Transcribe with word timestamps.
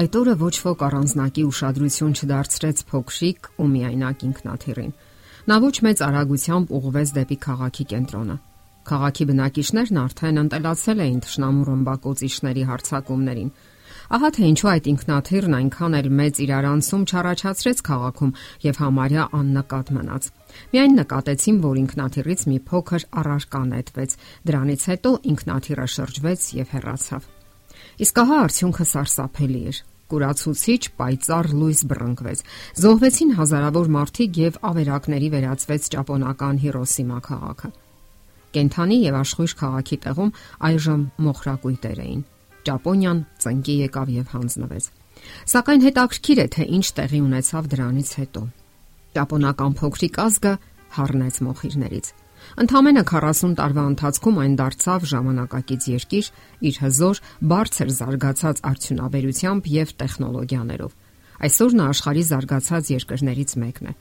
Այդ 0.00 0.14
օրը 0.16 0.34
ոչ 0.40 0.52
ոք 0.64 0.82
առանձնակի 0.86 1.42
ուշադրություն 1.44 2.12
չդարձրեց 2.16 2.78
փոքրիկ 2.88 3.48
ու 3.60 3.64
միայնակ 3.68 4.22
ինքնաթիռին։ 4.26 4.92
Նա 5.50 5.56
ոչ 5.60 5.72
մեծ 5.84 6.02
արագությամբ 6.06 6.70
ուղղվեց 6.78 7.10
դեպի 7.16 7.36
քաղաքի 7.44 7.84
կենտրոնը։ 7.90 8.36
Քաղաքի 8.90 9.24
բնակիչներն 9.30 9.98
արդեն 10.00 10.40
ընտելացել 10.40 11.02
էին 11.04 11.20
ճշնամու 11.26 11.66
ռմբակոծիչների 11.68 12.64
հարցակումներին։ 12.70 13.50
Ահա 14.16 14.30
թե 14.40 14.48
ինչու 14.50 14.70
այդ 14.70 14.88
ինքնաթիռն 14.90 15.58
այնքան 15.60 15.98
էլ 16.00 16.08
մեծ 16.20 16.40
իրարանցում 16.44 17.04
չառաջացրեց 17.10 17.84
քաղաքում 17.90 18.32
եւ 18.64 18.80
համարյա 18.80 19.26
աննկատ 19.40 19.92
մնաց։ 20.00 20.30
Միայն 20.72 20.96
նկատեցին, 21.00 21.60
որ 21.66 21.76
ինքնաթիռից 21.84 22.40
մի 22.50 22.58
փոքր 22.72 23.06
առարկա 23.20 23.62
նետվեց։ 23.74 24.16
Դրանից 24.48 24.88
հետո 24.94 25.12
ինքնաթիռը 25.34 25.86
շրջվեց 26.00 26.48
եւ 26.56 26.74
հեռացավ։ 26.80 27.30
Իսկ 28.00 28.20
ահա 28.24 28.36
արդյունքը 28.48 28.84
սարսափելի 28.90 29.62
էր 29.70 29.78
կուրացուցիչ 30.10 30.82
պայծառ 31.00 31.46
լույս 31.60 31.80
բռնկվեց։ 31.90 32.42
Զոհվեցին 32.84 33.30
հազարավոր 33.40 33.90
մարդիկ 33.96 34.40
եւ 34.40 34.58
ավերակների 34.70 35.28
վերածվեց 35.34 35.88
ճապոնական 35.94 36.60
Հիրոսիմա 36.64 37.18
քաղաքը։ 37.30 37.70
Կենթանի 38.50 38.96
եւ 39.06 39.18
աշխույժ 39.20 39.52
քաղաքի 39.60 39.98
տեղում 40.04 40.32
այժմ 40.70 41.02
մոխրակույտեր 41.26 42.00
էին։ 42.04 42.24
Ճապոնիան 42.66 43.20
ծնկի 43.44 43.76
եկավ 43.86 44.08
եւ 44.20 44.32
հանձնվեց։ 44.34 44.88
Սակայն 45.52 45.84
հետաքրքիր 45.86 46.40
է 46.40 46.46
թե 46.56 46.66
ինչ 46.80 46.86
տեղի 46.98 47.20
ունեցավ 47.26 47.70
դրանից 47.74 48.10
հետո։ 48.20 48.42
Ճապոնական 49.16 49.76
փոքրիկ 49.80 50.20
ազգը 50.26 50.52
հառնեց 50.96 51.40
մոխիրներից։ 51.46 52.12
Ընդամենը 52.60 53.02
40 53.10 53.54
տարվա 53.60 53.84
ընթացքում 53.90 54.38
այն 54.44 54.54
դարձավ 54.60 55.08
ժամանակակից 55.10 55.88
երկիր 55.90 56.30
իր 56.70 56.78
հզոր, 56.84 57.20
բարձր 57.52 57.92
զարգացած 58.00 58.62
արդյունաբերությամբ 58.70 59.68
եւ 59.80 59.92
տեխնոլոգիաներով։ 60.00 60.94
Այսօր 61.40 61.76
նա 61.80 61.84
աշխարհի 61.90 62.24
զարգացած 62.30 62.94
երկրներից 63.00 63.52
մեկն 63.64 63.90
է։ 63.90 63.94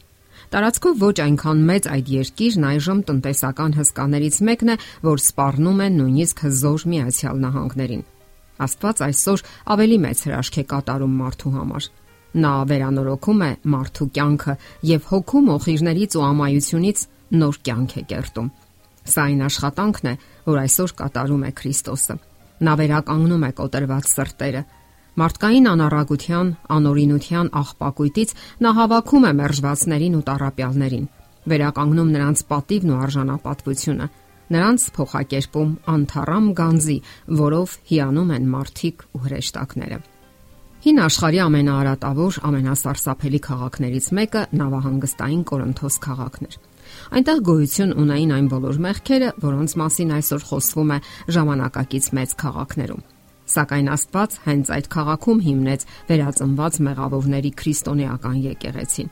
Տարածքով 0.49 1.01
ոչ 1.03 1.15
այնքան 1.23 1.59
մեծ 1.69 1.87
այդ 1.93 2.09
երկիրն 2.15 2.65
այժմ 2.69 2.99
տնտեսական 3.09 3.75
հսկաներից 3.79 4.37
մեկն 4.49 4.71
է, 4.73 4.75
որ 5.05 5.21
սպառնում 5.23 5.81
է 5.83 5.87
նույնիսկ 5.99 6.43
հզոր 6.47 6.85
Միացյալ 6.93 7.41
Նահանգներին։ 7.43 8.03
Աստված 8.59 9.01
այսօր 9.07 9.43
ավելի 9.75 9.97
մեծ 10.03 10.23
հրաշք 10.29 10.59
է 10.59 10.63
կատարում 10.73 11.13
մարդու 11.19 11.53
համար։ 11.59 11.89
Նա 12.39 12.53
վերանորոգում 12.69 13.39
է 13.45 13.51
մարդու 13.73 14.07
կյանքը 14.15 14.53
եւ 14.89 15.07
հոգում 15.09 15.47
ոխիրներից 15.49 16.17
ու 16.19 16.25
ամայությունից 16.29 17.05
նոր 17.35 17.59
կյանք 17.65 17.95
է 17.99 18.03
կերտում։ 18.09 18.49
Սա 19.09 19.25
այն 19.29 19.41
աշխատանքն 19.49 20.09
է, 20.09 20.13
որ 20.49 20.57
այսօր 20.63 20.93
կատարում 20.99 21.45
է 21.49 21.51
Քրիստոսը։ 21.59 22.15
Նա 22.59 22.73
վերականգնում 22.79 23.45
է 23.47 23.51
կոտրված 23.59 24.09
սրտերը։ 24.09 24.63
Մարդկային 25.19 25.69
անառագության, 25.69 26.49
անօրինության 26.75 27.47
աղբակույտից 27.59 28.33
նա 28.63 28.71
հավաքում 28.79 29.25
է 29.29 29.31
մերժվածներին 29.39 30.17
ու 30.19 30.25
տարապյալներին, 30.29 31.09
վերականգնում 31.49 32.13
նրանց 32.15 32.43
պատիվն 32.49 32.93
ու 32.93 32.99
արժանապատվությունը, 33.09 34.07
նրանց 34.53 34.85
փոխակերպում 34.95 35.73
անթարամ 35.93 36.45
գանձի, 36.59 36.97
որով 37.39 37.75
հիանում 37.89 38.31
են 38.37 38.47
մարդիկ 38.53 39.05
ու 39.09 39.21
հրեշտակները։ 39.25 39.99
Հին 40.79 40.99
աշխարհի 41.03 41.39
ամենաարատավոր, 41.43 42.39
ամենասարսափելի 42.49 43.39
քաղաքներից 43.49 44.05
մեկը 44.19 44.43
նավահանգստային 44.61 45.41
Կորինթոս 45.49 45.97
քաղաքն 46.05 46.49
էր։ 46.49 46.59
Այնտեղ 47.19 47.39
գոյություն 47.49 47.95
ունեին 48.03 48.33
այն 48.39 48.49
բոլոր 48.53 48.81
մեղքերը, 48.85 49.29
որոնց 49.45 49.77
մասին 49.83 50.13
այսօր 50.19 50.45
խոսվում 50.49 50.91
է 50.95 50.99
ժամանակակից 51.37 52.11
մեծ 52.19 52.35
քաղաքներում։ 52.43 53.07
Սակայն 53.49 53.87
Աստված 53.89 54.35
հենց 54.45 54.69
այդ 54.75 54.87
քաղաքում 54.93 55.39
հիմնեց 55.45 55.85
վերածնված 56.09 56.75
մեղավորների 56.89 57.51
քրիստոնեական 57.59 58.37
եկեղեցին։ 58.45 59.09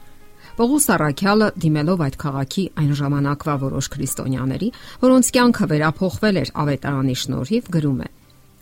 Պողոս 0.58 0.86
Արաքյալը 0.94 1.48
դիմելով 1.62 2.00
այդ 2.06 2.16
քաղաքի 2.22 2.64
այն 2.82 2.94
ժամանակվա 2.98 3.56
որոշ 3.62 3.90
քրիստոնյաների, 3.94 4.70
որոնց 5.04 5.28
կյանքը 5.38 5.68
վերափոխվել 5.72 6.40
էր 6.42 6.52
ավետարանի 6.64 7.16
շնորհիվ, 7.22 7.68
գրում 7.78 8.00
է. 8.02 8.10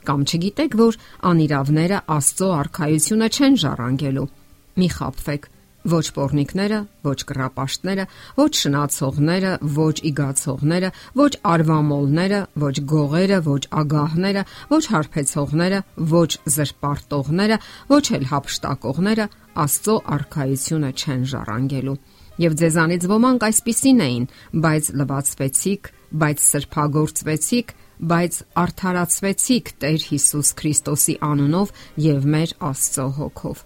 Կամ 0.05 0.25
չգիտեք, 0.25 0.75
որ 0.79 0.97
անիրավները 1.31 1.99
Աստծո 2.15 2.49
արխայությունը 2.55 3.29
չեն 3.35 3.55
ժառանգելու։ 3.63 4.27
Մի 4.75 4.89
խափվեք, 4.95 5.47
ոչ 5.85 6.05
pornikները, 6.15 6.79
ոչ 7.05 7.17
կռապաշտները, 7.29 8.05
ոչ 8.39 8.51
շնացողները, 8.61 9.51
ոչ 9.75 9.95
իգացողները, 10.09 10.91
ոչ 11.21 11.31
արվամոլները, 11.53 12.41
ոչ 12.65 12.75
գողերը, 12.91 13.39
ոչ 13.45 13.61
ագահները, 13.81 14.43
ոչ 14.73 14.83
հարբեցողները, 14.95 15.81
ոչ 16.15 16.29
զրպարտողները, 16.57 17.59
ոչ 17.93 18.03
էլ 18.17 18.29
հապշտակողները 18.33 19.29
Աստծո 19.55 19.93
արխայությունը 20.11 20.89
չեն 20.99 21.21
ժառանգելու։ 21.31 21.99
Եվ 22.43 22.55
ձեզանից 22.59 23.05
ոմանք 23.07 23.45
այսպիսին 23.47 24.01
էին, 24.05 24.25
բայց 24.65 24.89
լվացվեցիք, 24.99 25.91
բայց 26.25 26.43
սրբագործվեցիք, 26.49 27.71
բայց 28.11 28.39
արդարացվեցիք 28.65 29.71
Տեր 29.85 30.09
Հիսուս 30.09 30.51
Քրիստոսի 30.59 31.15
անունով 31.29 31.71
եւ 32.09 32.27
մեր 32.35 32.57
Աստծո 32.71 33.07
հոգով։ 33.21 33.63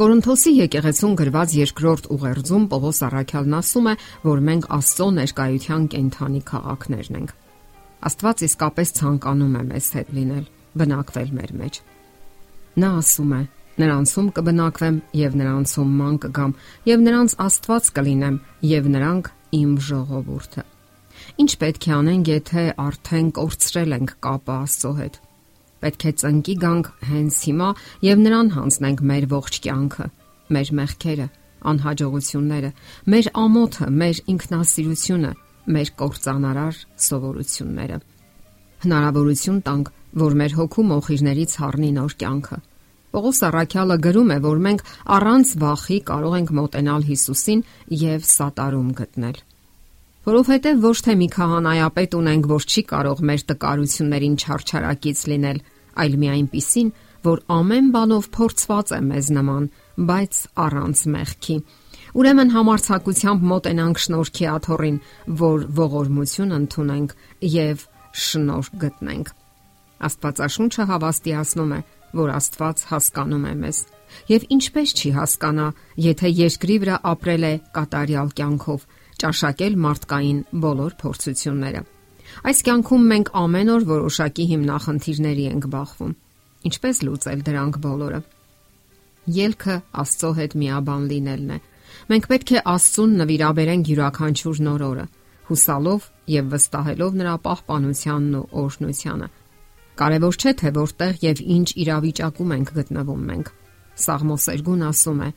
Կորինթոսի 0.00 0.50
եկեղեցուն 0.56 1.16
գրված 1.20 1.54
երկրորդ 1.58 2.06
ուղերձում 2.14 2.62
Պողոս 2.72 3.00
Արաքյալն 3.04 3.56
ասում 3.58 3.88
է, 3.90 3.92
որ 4.24 4.40
մենք 4.46 4.68
Աստծո 4.76 5.08
ներկայության 5.18 5.82
կենթանի 5.92 6.40
քաղաքներն 6.50 7.18
ենք։ 7.18 7.34
Աստված 8.08 8.44
իսկապես 8.48 8.94
ցանկանում 8.96 9.58
է 9.60 9.64
մեզ 9.68 9.90
հետ 9.98 10.14
լինել, 10.16 10.46
բնակվել 10.80 11.34
մեր 11.36 11.52
մեջ։ 11.60 11.80
Նա 12.80 12.92
ասում 13.02 13.34
է. 13.36 13.42
Նրանցում 13.80 14.32
կբնակվեմ 14.40 14.96
եւ 15.20 15.36
նրանցում 15.40 15.94
ման 16.00 16.16
կգամ 16.24 16.54
եւ 16.88 17.04
նրանց 17.10 17.38
Աստված 17.44 17.94
կլինեմ 18.00 18.42
եւ 18.72 18.92
նրանք 18.96 19.32
իմ 19.60 19.72
ժողովուրդը։ 19.84 20.64
Ինչ 21.44 21.50
պետք 21.60 21.84
է 21.90 21.92
անենք, 22.00 22.36
եթե 22.40 22.64
արդեն 22.88 23.34
կորցրել 23.36 24.00
ենք 24.00 24.16
կապը 24.24 24.56
Աստծո 24.64 24.92
հետ։ 25.04 25.26
Պետք 25.80 26.04
է 26.04 26.12
ծնկի 26.20 26.54
գանք 26.60 26.88
հենց 27.08 27.36
հիմա 27.48 27.68
եւ 28.04 28.22
նրան 28.24 28.48
հանձնենք 28.56 29.02
մեր 29.10 29.26
ողջ 29.30 29.58
կյանքը, 29.64 30.06
մեր 30.56 30.72
մեղքերը, 30.80 31.26
անհաջողությունները, 31.70 32.70
մեր 33.14 33.30
ամոթը, 33.44 33.88
մեր 34.00 34.20
ինքնասիրությունը, 34.34 35.32
մեր 35.76 35.92
կործանարար 36.00 36.80
սովորությունները։ 37.06 38.00
Հնարավորություն 38.84 39.60
տանք, 39.68 39.92
որ 40.20 40.36
մեր 40.40 40.56
հոգու 40.60 40.86
մոխիրներից 40.90 41.54
հառնի 41.60 41.90
նոր 42.00 42.16
կյանքը։ 42.20 42.58
Պողոս 43.10 43.40
Արաքյալը 43.50 43.96
գրում 44.06 44.30
է, 44.30 44.38
որ 44.46 44.64
մենք 44.66 44.84
առանց 45.18 45.54
վախի 45.64 46.00
կարող 46.10 46.36
ենք 46.40 46.52
մոտենալ 46.60 47.06
Հիսուսին 47.10 47.64
եւ 48.06 48.28
սատարում 48.30 48.90
գտնել 49.00 49.40
որովհետև 50.26 50.80
ոչ 50.84 50.96
թե 51.06 51.14
մի 51.20 51.28
քահանայապետ 51.34 52.16
ունենք, 52.20 52.48
որ 52.50 52.66
չի 52.70 52.82
կարող 52.90 53.22
մեր 53.30 53.44
տկարություններին 53.50 54.34
չարչարակից 54.40 55.22
լինել, 55.30 55.60
այլ 56.00 56.16
մի 56.20 56.28
այնպիսին, 56.34 56.90
որ 57.24 57.42
ամեն 57.52 57.88
բանով 57.94 58.28
փորձված 58.36 58.92
է 58.96 59.00
մեզ 59.10 59.30
նման, 59.36 59.64
բայց 60.10 60.34
առանց 60.64 61.02
մեղքի։ 61.14 61.56
Ուրեմն 62.20 62.52
համարցակությամբ 62.54 63.42
մոտենանք 63.50 64.00
շնորհքի 64.04 64.46
աթորին, 64.50 64.96
որ 65.40 65.66
ողորմություն 65.80 66.54
ընդունենք 66.56 67.12
եւ 67.54 67.84
շնորհ 68.24 68.70
գտնենք։ 68.82 69.32
Աստվածաշունչը 70.10 70.86
հավաստիացնում 70.90 71.74
է, 71.76 71.80
որ 72.20 72.32
Աստված 72.34 72.84
հասկանում 72.90 73.44
է 73.50 73.54
մեզ։ 73.60 73.78
Եվ 74.30 74.46
ինչպես 74.56 74.94
չի 74.96 75.10
հասկանա, 75.20 75.66
եթե 76.10 76.30
երկրի 76.40 76.76
վրա 76.82 76.96
ապրել 77.10 77.44
է 77.46 77.52
կատարյալ 77.76 78.32
կյանքով, 78.40 78.86
ճաշակել 79.20 79.74
մարդկային 79.84 80.38
բոլոր 80.64 80.94
փորձությունները։ 81.00 81.82
Այս 82.50 82.60
կյանքում 82.66 83.06
մենք 83.10 83.30
ամեն 83.40 83.70
օր 83.74 83.86
որոշակի 83.90 84.44
հիմնախնդիրների 84.50 85.44
ենք 85.50 85.66
բախվում։ 85.74 86.12
Ինչպես 86.70 87.00
լուծել 87.06 87.42
դրանք 87.48 87.78
բոլորը։ 87.84 88.20
Ելքը 89.40 89.76
Աստծո 90.02 90.30
հետ 90.40 90.56
միաբան 90.60 91.02
լինելն 91.10 91.50
է։ 91.56 91.58
Մենք 92.10 92.28
պետք 92.30 92.52
է 92.54 92.62
Աստծուն 92.70 93.12
նվիրաբերենք 93.20 93.90
յուրաքանչյուր 93.90 94.60
նոր 94.66 94.84
օրը, 94.90 95.04
հուսալով 95.50 96.06
եւ 96.30 96.50
վստահելով 96.54 97.18
նրա 97.20 97.34
պահպանությանն 97.44 98.38
ու 98.40 98.46
օրհնությանը։ 98.62 99.28
Կարևոր 100.00 100.40
չէ 100.40 100.52
թե 100.60 100.72
որտեղ 100.80 101.20
եւ 101.26 101.42
ինչ 101.60 101.68
իրավիճակում 101.84 102.54
ենք 102.56 102.72
գտնվում 102.78 103.24
մենք։ 103.30 103.52
Սաղմոսերգուն 104.00 104.86
ասում 104.90 105.20
է. 105.26 105.30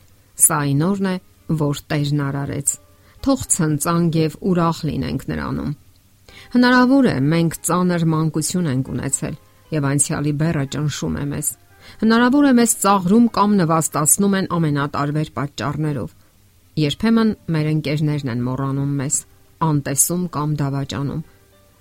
Սա 0.44 0.59
այն 0.63 0.88
օրն 0.88 1.09
է, 1.13 1.15
որ 1.63 1.81
Տերն 1.91 2.21
արարեց 2.29 2.77
թող 3.24 3.44
ցնծանք 3.54 4.18
եւ 4.20 4.38
ուրախ 4.52 4.80
լինենք 4.90 5.25
նրանում։ 5.31 5.72
Հնարավոր 6.54 7.06
է 7.10 7.16
մենք 7.34 7.58
ծանր 7.68 8.06
մանկություն 8.14 8.70
ենք 8.74 8.90
ունեցել 8.94 9.36
եւ 9.74 9.88
անցյալի 9.90 10.34
բեռը 10.42 10.66
ճնշում 10.74 11.16
է 11.24 11.25
մեզ։ 11.34 11.52
Հնարավոր 12.04 12.46
է 12.50 12.54
մեզ 12.60 12.74
ծաղրում 12.84 13.28
կամ 13.38 13.56
նվաստացնում 13.60 14.36
են 14.40 14.50
ամենատարբեր 14.58 15.30
պատճառներով։ 15.38 16.12
Երբեմն 16.84 17.31
մեր 17.54 17.70
ընկերներն 17.74 18.31
են 18.34 18.44
մոռանում 18.48 18.94
մեզ, 19.04 19.18
անտեսում 19.68 20.24
կամ 20.34 20.56
դավաճանում։ 20.64 21.24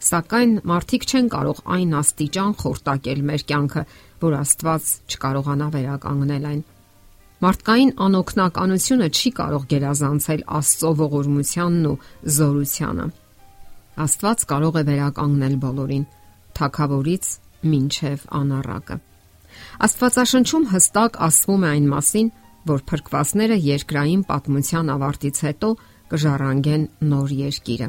Սակայն 0.02 0.52
մարդիկ 0.66 1.04
չեն 1.06 1.28
կարող 1.32 1.58
այն 1.76 1.92
աստիճան 2.02 2.54
խորտակել 2.62 3.20
մեր 3.28 3.44
կյանքը, 3.52 3.82
որ 4.22 4.36
Աստված 4.40 4.88
չկարողանա 5.12 5.68
վերականգնել 5.76 6.48
այն։ 6.52 6.62
Մարդկային 7.42 7.88
անօքնականությունը 8.04 9.06
չի 9.10 9.30
կարող 9.34 9.62
գերազանցել 9.72 10.42
Աստծո 10.58 10.90
ողորմությանն 11.00 11.86
ու 11.90 11.94
զորությանը։ 12.36 13.06
Աստված 14.04 14.44
կարող 14.52 14.78
է 14.78 14.82
վերականգնել 14.90 15.56
բոլորին, 15.64 16.04
թակավորից 16.58 17.26
մինչև 17.72 18.22
անառակը։ 18.38 18.98
Աստվածաշնչում 19.86 20.68
հստակ 20.70 21.18
ասվում 21.26 21.66
է 21.66 21.68
այն 21.72 21.90
մասին, 21.92 22.30
որ 22.72 22.84
փրկվածները 22.92 23.58
երկրային 23.66 24.22
պատմության 24.30 24.94
ավարտից 24.94 25.42
հետո 25.46 25.70
կժառանգեն 26.12 26.84
նոր 27.10 27.34
երկիրը։ 27.42 27.88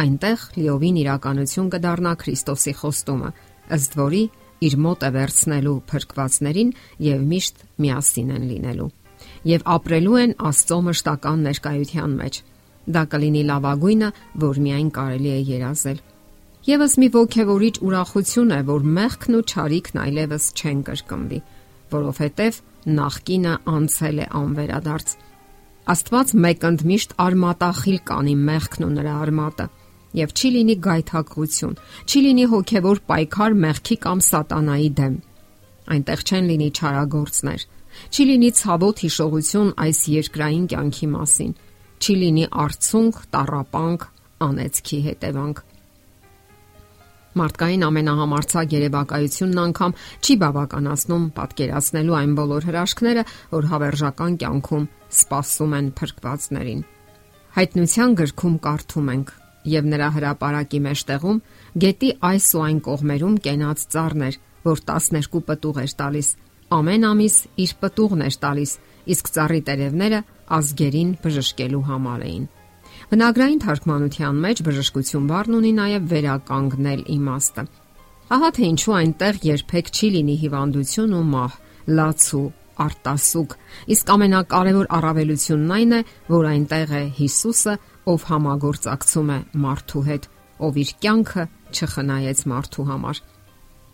Այնտեղ 0.00 0.42
լիովին 0.56 1.00
իրականություն 1.04 1.70
կդառնա 1.74 2.12
Քրիստոսի 2.24 2.74
խոստումը, 2.80 3.30
ըստ 3.76 3.96
որի 4.00 4.24
իր 4.68 4.78
մոտ 4.86 5.04
է 5.08 5.10
վերցնելու 5.16 5.76
փրկվածներին 5.90 6.72
եւ 7.10 7.28
միշտ 7.34 7.68
միասին 7.84 8.34
են 8.36 8.48
լինելու 8.54 8.90
եւ 9.46 9.64
ապրելու 9.74 10.18
են 10.20 10.32
Աստծո 10.50 10.78
մշտական 10.86 11.42
ներկայության 11.46 12.14
մեջ։ 12.20 12.38
Դա 12.94 13.02
կլինի 13.12 13.42
լավագույնը, 13.50 14.10
որ 14.44 14.60
միայն 14.66 14.90
կարելի 14.96 15.30
է 15.30 15.40
երազել։ 15.50 15.98
Եվս 16.70 16.94
մի 17.00 17.08
ողքեվորիչ 17.16 17.74
ուրախություն 17.88 18.54
է, 18.56 18.60
որ 18.68 18.86
մեղքն 19.00 19.38
ու 19.38 19.44
ճարիքն 19.52 20.00
այլևս 20.04 20.46
չեն 20.60 20.80
կրկնվի, 20.88 21.40
որովհետև 21.94 22.60
նախկինը 23.00 23.54
անցել 23.74 24.20
է 24.20 24.26
անվերադարձ։ 24.40 25.14
Աստված 25.90 26.34
մեկ 26.44 26.66
ընդմիշտ 26.70 27.14
արմատախիլ 27.24 28.00
կանի 28.10 28.34
մեղքն 28.50 28.86
ու 28.86 28.92
նրա 29.00 29.14
արմատը 29.24 29.66
եւ 30.18 30.34
չի 30.34 30.48
լինի 30.56 30.76
գայթակղություն, 30.86 31.74
չի 32.06 32.20
լինի 32.26 32.46
հոգեվոր 32.50 33.00
պայքար 33.10 33.56
մեղքի 33.64 33.96
կամ 34.04 34.22
սատանայի 34.26 34.90
դեմ։ 35.00 35.16
Այնտեղ 35.90 36.24
չեն 36.26 36.50
լինի 36.50 36.68
չարագործներ, 36.80 37.66
չի 38.10 38.24
լինի 38.30 38.50
ցավոտ 38.60 39.02
հիշողություն 39.06 39.72
այս 39.86 40.00
երկրային 40.14 40.66
կյանքի 40.70 41.08
մասին, 41.14 41.52
չի 42.00 42.14
լինի 42.20 42.46
արցունք, 42.64 43.20
տարապանք, 43.34 44.06
անեծքի 44.50 45.00
հետևանք։ 45.10 45.66
Մարդկային 47.40 47.84
ամենահամարցակ 47.86 48.72
երևակայությունն 48.74 49.58
անգամ 49.62 49.92
չի 50.18 50.34
բավականացնում 50.40 51.26
պատկերացնելու 51.36 52.16
այն 52.20 52.32
բոլոր 52.40 52.66
հրաշքները, 52.70 53.24
որ 53.54 53.68
հավերժական 53.70 54.38
կյանքում 54.42 54.88
սպասում 55.20 55.76
են 55.78 55.92
փրկվածներին։ 56.00 56.82
Հայտնության 57.60 58.18
գրքում 58.18 58.58
կարդում 58.66 59.14
ենք. 59.14 59.39
Եւ 59.68 59.88
նրա 59.92 60.08
հրաապարակի 60.16 60.80
մեջտեղում 60.86 61.40
գետի 61.84 62.10
այս 62.30 62.46
ու 62.56 62.62
այն 62.66 62.78
կողմերում 62.86 63.34
կենաց 63.46 63.84
ծառներ, 63.94 64.38
որ 64.70 64.82
12 64.90 65.42
պտուղ 65.50 65.82
էր 65.84 65.92
տալիս։ 66.00 66.28
Ամեն 66.70 67.04
ամիս 67.10 67.36
իր 67.64 67.72
պտուղն 67.82 68.24
էր 68.30 68.36
տալիս, 68.44 68.72
իսկ 69.10 69.30
ծառի 69.34 69.60
տերևները 69.68 70.20
ազգերին 70.60 71.10
բժշկելու 71.24 71.84
համար 71.90 72.24
էին։ 72.30 72.44
Բնագրային 73.10 73.60
թարգմանության 73.64 74.40
մեջ 74.44 74.62
բժշկություն 74.66 75.28
բառն 75.30 75.56
ունի 75.58 75.72
նաև 75.80 76.08
վերականգնել 76.10 77.00
իմաստը։ 77.16 77.64
Ահա 78.30 78.50
թե 78.54 78.64
ինչու 78.70 78.94
այնտեղ 79.00 79.38
երբեք 79.50 79.90
չի 79.90 80.08
լինի 80.14 80.36
հիվանդություն 80.44 81.14
ու 81.18 81.22
մահ, 81.30 81.54
լաց 81.98 82.26
ու 82.38 82.44
արտասուկ։ 82.84 83.56
Իսկ 83.94 84.12
ամենակարևոր 84.14 84.90
առավելությունն 84.98 85.72
այն 85.76 85.96
է, 85.96 86.00
որ 86.30 86.48
այնտեղ 86.50 86.94
է 87.00 87.02
Հիսուսը, 87.18 87.74
ով 88.08 88.24
համագործակցում 88.30 89.34
է 89.34 89.38
մարդու 89.64 90.04
հետ, 90.08 90.30
ով 90.60 90.80
իր 90.80 90.90
կյանքը 91.04 91.44
չխնայեց 91.74 92.42
մարդու 92.50 92.86
համար։ 92.90 93.20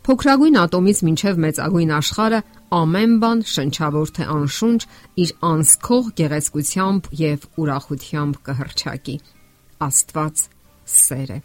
Փոքրագույն 0.07 0.57
ատոմից 0.61 0.99
մինչև 1.03 1.39
մեծագույն 1.43 1.93
աշխարը 1.97 2.39
ամեն 2.77 3.15
բան 3.23 3.41
շնչավոր 3.53 4.13
թե 4.19 4.27
անշունչ 4.37 4.81
իր 5.25 5.33
անսքող 5.51 6.11
գեղեցկությամբ 6.21 7.09
եւ 7.23 7.49
ուրախությամբ 7.63 8.39
կհրճակի։ 8.47 9.17
Աստված 9.87 10.45
սեր 10.95 11.35
է։ 11.37 11.41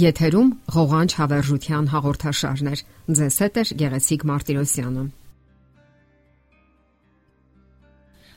Եթերում 0.00 0.50
ղողանջ 0.74 1.16
հավերժության 1.20 1.88
հաղորդաշարներ։ 1.94 2.82
Ձեզ 3.20 3.38
հետ 3.42 3.56
է 3.60 3.64
Գեղեցիկ 3.80 4.26
Մարտիրոսյանը։ 4.30 5.06